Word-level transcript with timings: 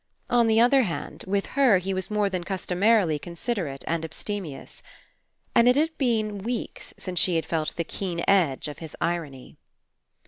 On 0.31 0.47
the 0.47 0.59
other 0.59 0.81
hand, 0.81 1.23
with 1.27 1.45
her 1.53 1.77
he 1.77 1.93
was 1.93 2.09
more 2.09 2.27
than 2.27 2.43
customarily 2.43 3.19
considerate 3.19 3.83
and 3.85 4.03
abstemious. 4.03 4.81
And 5.53 5.67
It 5.67 5.75
had 5.75 5.95
been 5.99 6.39
155 6.39 6.39
PASSING 6.39 6.59
weeks 6.59 6.93
since 6.97 7.19
she 7.19 7.35
had 7.35 7.45
felt 7.45 7.75
the 7.75 7.83
keen 7.83 8.23
edge 8.27 8.67
of 8.67 8.79
his 8.79 8.97
irony. 8.99 9.57